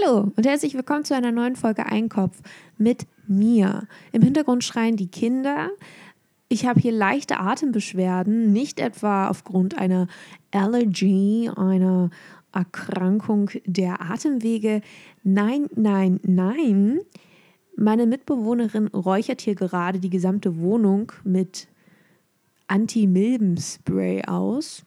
[0.00, 2.40] Hallo und herzlich willkommen zu einer neuen Folge Einkopf
[2.78, 3.86] mit mir.
[4.12, 5.68] Im Hintergrund schreien die Kinder.
[6.48, 10.06] Ich habe hier leichte Atembeschwerden, nicht etwa aufgrund einer
[10.50, 12.08] Allergie, einer
[12.52, 14.80] Erkrankung der Atemwege.
[15.24, 17.00] Nein, nein, nein.
[17.76, 21.68] Meine Mitbewohnerin räuchert hier gerade die gesamte Wohnung mit
[22.66, 24.84] Anti-Milbenspray aus.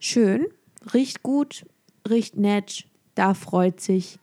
[0.00, 0.46] Schön,
[0.92, 1.64] riecht gut,
[2.08, 2.88] riecht nett,
[3.18, 4.18] da freut sich,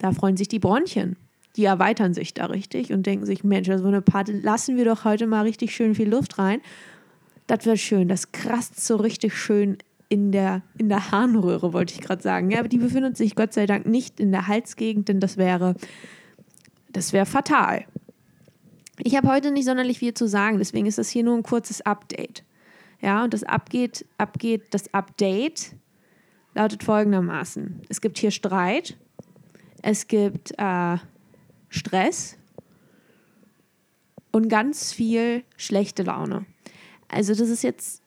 [0.00, 1.16] da freuen sich die Bronchien.
[1.56, 4.84] Die erweitern sich da richtig und denken sich, Mensch, so also eine Party, lassen wir
[4.84, 6.60] doch heute mal richtig schön viel Luft rein.
[7.46, 9.78] Das wird schön, das kratzt so richtig schön
[10.08, 12.50] in der, in der Harnröhre, wollte ich gerade sagen.
[12.50, 15.76] Ja, aber die befindet sich Gott sei Dank nicht in der Halsgegend, denn das wäre,
[16.90, 17.84] das wäre fatal.
[18.98, 21.82] Ich habe heute nicht sonderlich viel zu sagen, deswegen ist das hier nur ein kurzes
[21.82, 22.42] Update.
[23.00, 25.76] Ja, und das abgeht, abgeht, das Update
[26.54, 28.96] lautet folgendermaßen: Es gibt hier Streit,
[29.82, 30.96] es gibt äh,
[31.68, 32.36] Stress
[34.32, 36.46] und ganz viel schlechte Laune.
[37.08, 38.02] Also, das ist jetzt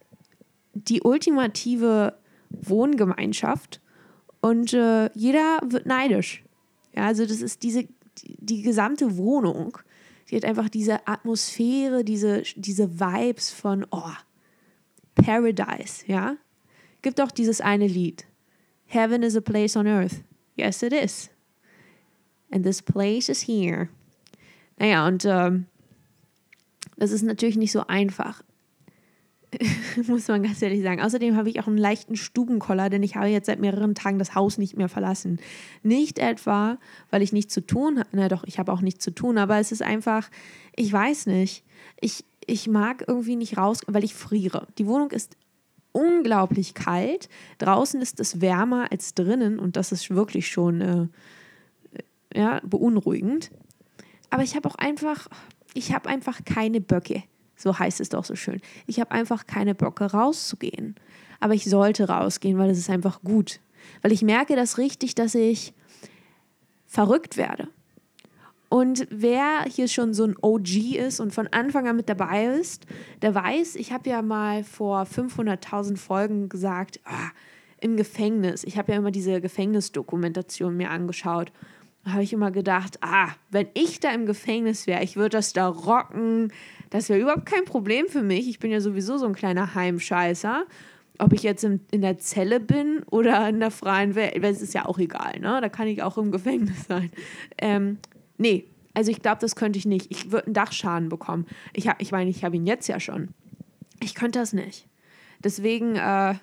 [0.73, 2.17] die ultimative
[2.50, 3.81] Wohngemeinschaft
[4.42, 6.44] und äh, jeder wird neidisch.
[6.95, 9.78] Ja, also, das ist diese, die, die gesamte Wohnung.
[10.30, 14.11] Die hat einfach diese Atmosphäre, diese, diese Vibes von, oh,
[15.16, 16.36] Paradise, ja.
[17.02, 18.26] Gibt auch dieses eine Lied.
[18.88, 20.24] Heaven is a place on earth.
[20.56, 21.30] Yes, it is.
[22.52, 23.90] And this place is here.
[24.80, 25.66] Naja, und ähm,
[26.98, 28.42] das ist natürlich nicht so einfach.
[30.08, 31.02] Muss man ganz ehrlich sagen.
[31.02, 34.36] Außerdem habe ich auch einen leichten Stubenkoller, denn ich habe jetzt seit mehreren Tagen das
[34.36, 35.40] Haus nicht mehr verlassen.
[35.84, 36.78] Nicht etwa,
[37.10, 38.10] weil ich nichts zu tun habe.
[38.12, 40.30] Na doch, ich habe auch nichts zu tun, aber es ist einfach,
[40.76, 41.64] ich weiß nicht.
[42.00, 44.68] Ich, ich mag irgendwie nicht raus, weil ich friere.
[44.78, 45.36] Die Wohnung ist
[45.98, 47.28] unglaublich kalt.
[47.58, 51.08] Draußen ist es wärmer als drinnen und das ist wirklich schon äh,
[52.34, 53.50] ja, beunruhigend.
[54.30, 55.28] Aber ich habe auch einfach,
[55.73, 57.23] ich habe einfach keine Böcke.
[57.56, 58.62] So heißt es doch so schön.
[58.86, 60.95] Ich habe einfach keine Böcke rauszugehen.
[61.39, 63.60] Aber ich sollte rausgehen, weil es ist einfach gut.
[64.04, 65.73] Weil ich merke das richtig, dass ich
[66.86, 67.70] verrückt werde.
[68.70, 72.86] Und wer hier schon so ein OG ist und von Anfang an mit dabei ist,
[73.22, 77.32] der weiß, ich habe ja mal vor 500.000 Folgen gesagt, ah,
[77.80, 78.64] im Gefängnis.
[78.64, 81.52] Ich habe ja immer diese Gefängnisdokumentation mir angeschaut.
[82.04, 85.54] Da habe ich immer gedacht, ah, wenn ich da im Gefängnis wäre, ich würde das
[85.54, 86.52] da rocken.
[86.89, 88.49] Das wäre überhaupt kein Problem für mich.
[88.49, 90.66] Ich bin ja sowieso so ein kleiner Heimscheißer.
[91.20, 94.73] Ob ich jetzt in, in der Zelle bin oder in der freien Welt, das ist
[94.73, 95.60] ja auch egal, ne?
[95.61, 97.11] Da kann ich auch im Gefängnis sein.
[97.58, 97.98] Ähm,
[98.37, 100.08] Nee, also ich glaube, das könnte ich nicht.
[100.09, 101.45] Ich würde einen Dachschaden bekommen.
[101.73, 103.30] Ich, ich meine, ich habe ihn jetzt ja schon.
[104.02, 104.87] Ich könnte das nicht.
[105.43, 106.36] Deswegen, äh,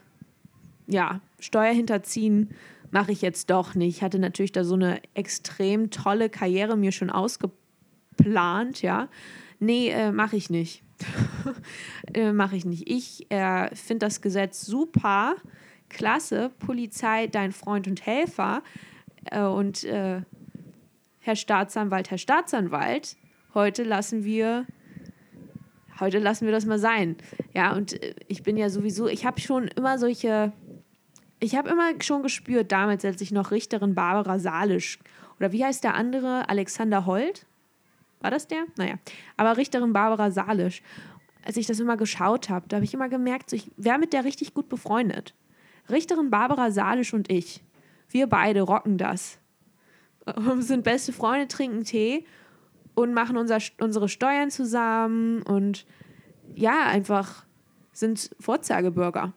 [0.87, 2.51] ja, Steuer hinterziehen
[2.91, 3.97] mache ich jetzt doch nicht.
[3.97, 9.09] Ich hatte natürlich da so eine extrem tolle Karriere mir schon ausgeplant, ja.
[9.59, 10.85] Nee, äh, mache ich nicht.
[12.15, 12.89] äh, mache ich nicht.
[12.89, 15.35] Ich äh, finde das Gesetz super,
[15.89, 16.53] klasse.
[16.61, 18.63] Polizei, dein Freund und Helfer.
[19.25, 20.23] Äh, und äh,
[21.25, 23.17] Herr Staatsanwalt, Herr Staatsanwalt,
[23.55, 24.67] heute lassen wir
[25.99, 27.17] heute lassen wir das mal sein.
[27.55, 30.53] Ja, und äh, ich bin ja sowieso, ich habe schon immer solche,
[31.41, 34.99] ich habe immer schon gespürt, damals, als ich noch Richterin Barbara Salisch,
[35.39, 37.47] oder wie heißt der andere, Alexander Holt?
[38.21, 38.67] War das der?
[38.77, 38.97] Naja,
[39.39, 40.83] aber Richterin Barbara Salisch,
[41.43, 44.13] als ich das immer geschaut habe, da habe ich immer gemerkt, so ich wäre mit
[44.13, 45.33] der richtig gut befreundet.
[45.89, 47.63] Richterin Barbara Salisch und ich,
[48.11, 49.39] wir beide rocken das.
[50.61, 52.25] sind beste Freunde, trinken Tee
[52.95, 55.87] und machen unser, unsere Steuern zusammen und
[56.55, 57.45] ja, einfach
[57.93, 59.33] sind Vorzeigebürger.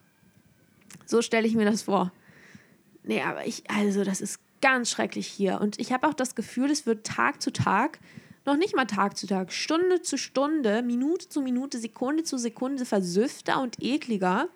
[1.06, 2.12] So stelle ich mir das vor.
[3.04, 5.62] Nee, aber ich, also das ist ganz schrecklich hier.
[5.62, 8.00] Und ich habe auch das Gefühl, es wird Tag zu Tag,
[8.46, 12.86] noch nicht mal Tag zu Tag, Stunde zu Stunde, Minute zu Minute, Sekunde zu Sekunde
[12.86, 14.48] versüfter und ekliger.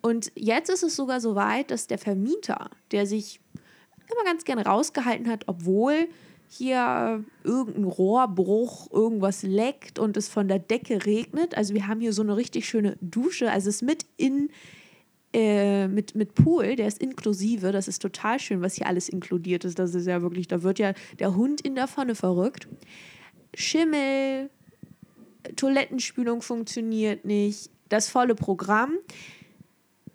[0.00, 3.40] Und jetzt ist es sogar so weit, dass der Vermieter, der sich
[4.10, 6.08] immer ganz gerne rausgehalten hat, obwohl
[6.48, 11.56] hier irgendein Rohrbruch, irgendwas leckt und es von der Decke regnet.
[11.56, 13.50] Also wir haben hier so eine richtig schöne Dusche.
[13.50, 14.50] Also es ist mit in
[15.34, 17.72] äh, mit, mit Pool, der ist inklusive.
[17.72, 19.80] Das ist total schön, was hier alles inkludiert ist.
[19.80, 22.68] Das ist ja wirklich, da wird ja der Hund in der Pfanne verrückt.
[23.52, 24.48] Schimmel,
[25.56, 28.92] Toilettenspülung funktioniert nicht, das volle Programm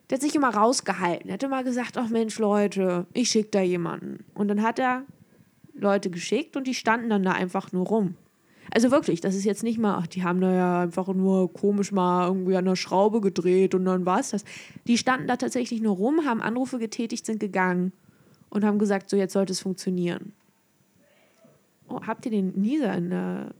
[0.10, 1.30] der hat sich immer rausgehalten.
[1.30, 4.26] Er hat immer gesagt, ach Mensch, Leute, ich schicke da jemanden.
[4.34, 5.04] Und dann hat er
[5.74, 8.16] Leute geschickt und die standen dann da einfach nur rum.
[8.72, 11.92] Also wirklich, das ist jetzt nicht mal, ach, die haben da ja einfach nur komisch
[11.92, 14.44] mal irgendwie an der Schraube gedreht und dann war es das.
[14.88, 17.94] Die standen da tatsächlich nur rum, haben Anrufe getätigt, sind gegangen.
[18.50, 20.34] und haben gesagt, so jetzt sollte es funktionieren.
[21.88, 23.52] Oh, habt ihr den Nieser in der.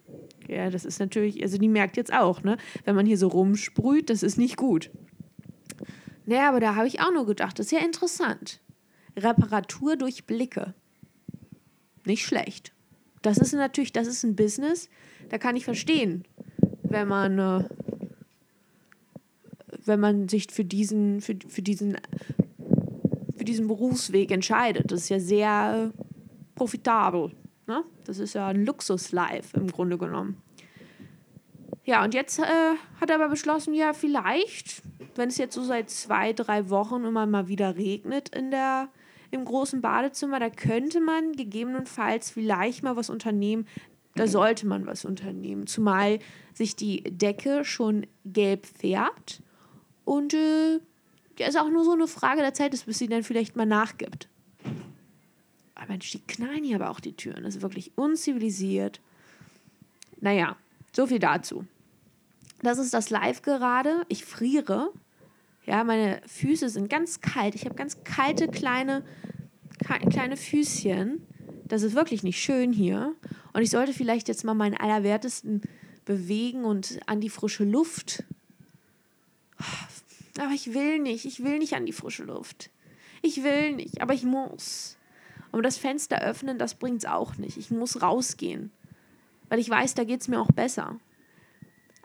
[0.48, 2.58] Ja, das ist natürlich, also die merkt jetzt auch, ne?
[2.84, 4.90] Wenn man hier so rumsprüht, das ist nicht gut.
[6.30, 8.62] Naja, aber da habe ich auch nur gedacht, das ist ja interessant.
[9.18, 10.76] Reparatur durch Blicke.
[12.06, 12.72] Nicht schlecht.
[13.24, 14.90] Das ist natürlich, das ist ein Business,
[15.30, 16.26] da kann ich verstehen,
[16.84, 17.64] wenn man, äh,
[19.86, 21.98] wenn man sich für diesen, für, für diesen,
[23.36, 24.92] für diesen Berufsweg entscheidet.
[24.92, 25.92] Das ist ja sehr
[26.54, 27.32] profitabel.
[27.66, 27.84] Ne?
[28.04, 30.38] Das ist ja ein Luxus-Life im Grunde genommen.
[31.86, 32.44] Ja, und jetzt äh,
[33.02, 34.84] hat er aber beschlossen, ja, vielleicht,
[35.16, 38.90] wenn es jetzt so seit zwei, drei Wochen immer mal wieder regnet in der,
[39.32, 43.68] im großen Badezimmer, da könnte man gegebenenfalls vielleicht mal was unternehmen.
[44.16, 45.68] Da sollte man was unternehmen.
[45.68, 46.20] Zumal
[46.54, 49.42] sich die Decke schon gelb färbt.
[50.04, 50.80] Und äh,
[51.38, 54.28] ja, ist auch nur so eine Frage der Zeit, bis sie dann vielleicht mal nachgibt.
[55.76, 57.44] Aber Mensch, die knallen hier aber auch die Türen.
[57.44, 59.00] Das ist wirklich unzivilisiert.
[60.20, 60.58] Naja,
[60.92, 61.66] so viel dazu.
[62.62, 64.06] Das ist das Live gerade.
[64.10, 64.92] Ich friere.
[65.66, 67.56] Ja, meine Füße sind ganz kalt.
[67.56, 69.04] Ich habe ganz kalte kleine,
[70.10, 71.26] kleine Füßchen.
[71.66, 73.14] Das ist wirklich nicht schön hier.
[73.54, 75.62] Und ich sollte vielleicht jetzt mal meinen Allerwertesten
[76.06, 78.24] bewegen und an die frische Luft.
[80.40, 81.26] Aber ich will nicht.
[81.26, 82.72] Ich will nicht an die frische Luft.
[83.22, 84.98] Ich will nicht, aber ich muss.
[85.52, 87.58] Und das Fenster öffnen, das bringt es auch nicht.
[87.58, 88.72] Ich muss rausgehen.
[89.50, 91.00] Weil ich weiß, da geht es mir auch besser.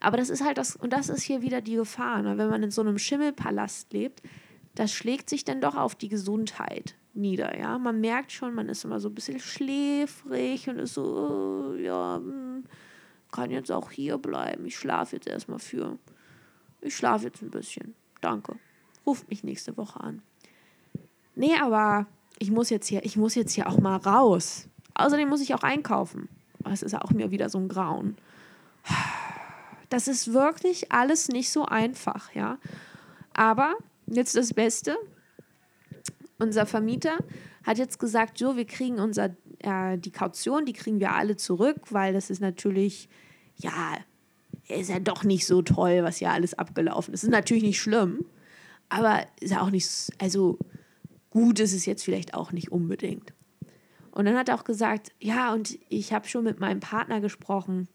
[0.04, 2.36] Aber das ist halt das, und das ist hier wieder die Gefahr, ne?
[2.36, 4.22] wenn man in so einem Schimmelpalast lebt,
[4.74, 7.78] das schlägt sich dann doch auf die Gesundheit nieder, ja.
[7.78, 12.16] Man merkt schon, man ist immer so ein bisschen schläfrig und ist so, oh, ja,
[12.16, 12.64] hm,
[13.30, 14.66] kann jetzt auch hier bleiben.
[14.66, 15.98] Ich schlafe jetzt erstmal für.
[16.80, 17.94] Ich schlafe jetzt ein bisschen.
[18.20, 18.56] Danke.
[19.06, 20.22] Ruft mich nächste Woche an.
[21.34, 22.06] Nee, aber
[22.38, 24.68] ich muss jetzt hier, ich muss jetzt hier auch mal raus.
[24.94, 26.28] Außerdem muss ich auch einkaufen.
[26.60, 28.16] Das ist auch mir wieder so ein Grauen.
[29.94, 32.58] Das ist wirklich alles nicht so einfach, ja.
[33.32, 33.76] Aber
[34.08, 34.96] jetzt das Beste.
[36.36, 37.16] Unser Vermieter
[37.62, 41.76] hat jetzt gesagt, so, wir kriegen unser, äh, die Kaution, die kriegen wir alle zurück,
[41.90, 43.08] weil das ist natürlich,
[43.54, 43.96] ja,
[44.66, 47.22] ist ja doch nicht so toll, was hier alles abgelaufen ist.
[47.22, 48.24] Ist natürlich nicht schlimm,
[48.88, 49.88] aber ist ja auch nicht,
[50.18, 50.58] also
[51.30, 53.32] gut ist es jetzt vielleicht auch nicht unbedingt.
[54.10, 57.86] Und dann hat er auch gesagt, ja, und ich habe schon mit meinem Partner gesprochen,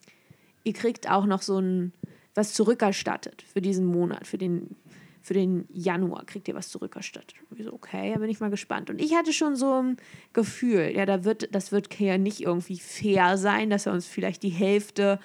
[0.63, 1.94] ihr kriegt auch noch so ein
[2.35, 4.75] was zurückerstattet für diesen Monat, für den,
[5.21, 7.35] für den Januar kriegt ihr was zurückerstattet.
[7.50, 8.89] Und ich so, okay, da bin ich mal gespannt.
[8.89, 9.97] Und ich hatte schon so ein
[10.31, 14.44] Gefühl, ja, da wird, das wird ja nicht irgendwie fair sein, dass er uns vielleicht
[14.44, 15.19] die Hälfte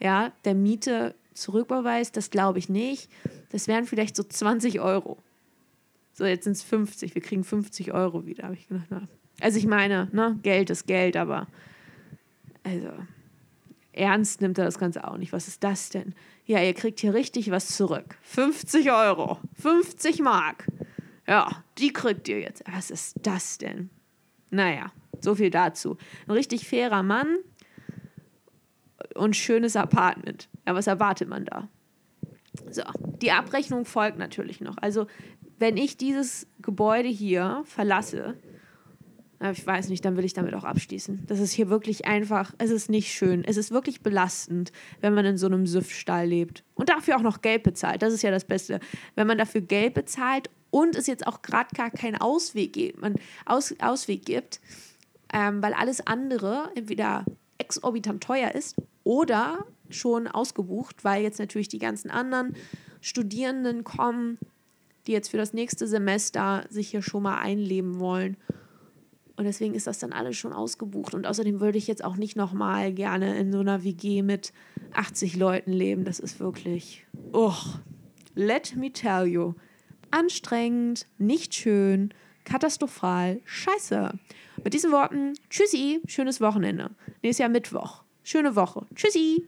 [0.00, 2.16] ja, der Miete zurücküberweist.
[2.16, 3.10] Das glaube ich nicht.
[3.50, 5.18] Das wären vielleicht so 20 Euro.
[6.14, 7.14] So, jetzt sind es 50.
[7.14, 8.86] Wir kriegen 50 Euro wieder, habe ich gedacht.
[8.90, 9.06] Na.
[9.40, 11.46] Also ich meine, ne, Geld ist Geld, aber
[12.64, 12.90] also
[13.96, 15.32] ernst nimmt er das Ganze auch nicht.
[15.32, 16.14] Was ist das denn?
[16.44, 18.16] Ja, ihr kriegt hier richtig was zurück.
[18.22, 20.66] 50 Euro, 50 Mark.
[21.26, 22.62] Ja, die kriegt ihr jetzt.
[22.70, 23.90] Was ist das denn?
[24.50, 25.96] Naja, so viel dazu.
[26.26, 27.38] Ein richtig fairer Mann
[29.14, 30.48] und schönes Apartment.
[30.66, 31.68] Ja, was erwartet man da?
[32.70, 32.82] So,
[33.20, 34.76] die Abrechnung folgt natürlich noch.
[34.78, 35.06] Also
[35.58, 38.36] wenn ich dieses Gebäude hier verlasse,
[39.40, 41.24] ich weiß nicht, dann will ich damit auch abschließen.
[41.26, 43.44] Das ist hier wirklich einfach, es ist nicht schön.
[43.44, 46.64] Es ist wirklich belastend, wenn man in so einem Süffstall lebt.
[46.74, 48.02] Und dafür auch noch Geld bezahlt.
[48.02, 48.80] Das ist ja das Beste.
[49.14, 53.16] Wenn man dafür Geld bezahlt und es jetzt auch gerade gar keinen Ausweg gibt, man
[53.44, 54.60] Aus, Ausweg gibt,
[55.32, 57.24] ähm, weil alles andere entweder
[57.58, 62.54] exorbitant teuer ist oder schon ausgebucht, weil jetzt natürlich die ganzen anderen
[63.00, 64.38] Studierenden kommen,
[65.06, 68.36] die jetzt für das nächste Semester sich hier schon mal einleben wollen.
[69.36, 71.14] Und deswegen ist das dann alles schon ausgebucht.
[71.14, 74.52] Und außerdem würde ich jetzt auch nicht nochmal gerne in so einer WG mit
[74.94, 76.04] 80 Leuten leben.
[76.04, 77.54] Das ist wirklich, oh,
[78.34, 79.54] let me tell you.
[80.10, 82.14] Anstrengend, nicht schön,
[82.44, 84.12] katastrophal, scheiße.
[84.64, 86.90] Mit diesen Worten, tschüssi, schönes Wochenende.
[87.22, 88.04] Nächstes Jahr Mittwoch.
[88.22, 88.86] Schöne Woche.
[88.94, 89.46] Tschüssi.